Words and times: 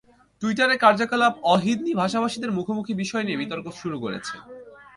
টুইটারের 0.41 0.77
কার্যকলাপ 0.77 1.33
অ-হিন্দি 1.43 1.91
ভাষাভাষীদের 1.93 2.51
মুখোমুখি 2.51 2.93
বিষয় 2.93 3.23
নিয়ে 3.23 3.41
বিতর্ক 3.41 3.65
শুরু 3.81 3.97
করেছে। 3.99 4.35